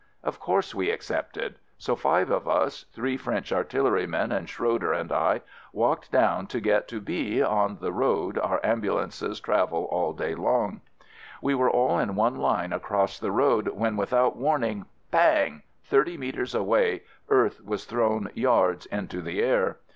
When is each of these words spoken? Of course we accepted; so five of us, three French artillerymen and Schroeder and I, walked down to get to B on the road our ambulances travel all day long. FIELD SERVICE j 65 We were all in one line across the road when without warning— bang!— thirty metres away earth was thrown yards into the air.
Of 0.23 0.39
course 0.39 0.73
we 0.73 0.89
accepted; 0.89 1.59
so 1.77 1.95
five 1.95 2.31
of 2.31 2.47
us, 2.47 2.85
three 2.91 3.17
French 3.17 3.51
artillerymen 3.53 4.31
and 4.31 4.49
Schroeder 4.49 4.91
and 4.93 5.11
I, 5.11 5.41
walked 5.73 6.11
down 6.11 6.47
to 6.47 6.59
get 6.59 6.87
to 6.87 6.99
B 6.99 7.39
on 7.43 7.77
the 7.79 7.91
road 7.93 8.39
our 8.39 8.59
ambulances 8.63 9.39
travel 9.39 9.83
all 9.91 10.13
day 10.13 10.33
long. 10.33 10.81
FIELD 10.81 10.81
SERVICE 10.81 11.03
j 11.03 11.33
65 11.33 11.43
We 11.43 11.53
were 11.53 11.69
all 11.69 11.99
in 11.99 12.15
one 12.15 12.35
line 12.37 12.73
across 12.73 13.19
the 13.19 13.31
road 13.31 13.67
when 13.75 13.95
without 13.95 14.35
warning— 14.37 14.87
bang!— 15.11 15.61
thirty 15.83 16.17
metres 16.17 16.55
away 16.55 17.03
earth 17.29 17.63
was 17.63 17.85
thrown 17.85 18.31
yards 18.33 18.87
into 18.87 19.21
the 19.21 19.43
air. 19.43 19.77